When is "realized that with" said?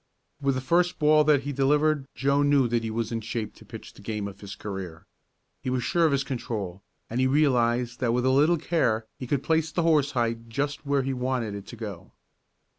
7.27-8.25